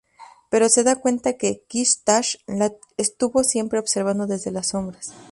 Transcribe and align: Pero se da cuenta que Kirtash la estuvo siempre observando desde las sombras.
Pero 0.49 0.67
se 0.67 0.83
da 0.83 0.95
cuenta 0.95 1.37
que 1.37 1.63
Kirtash 1.67 2.37
la 2.47 2.73
estuvo 2.97 3.43
siempre 3.43 3.77
observando 3.77 4.25
desde 4.25 4.49
las 4.49 4.69
sombras. 4.69 5.13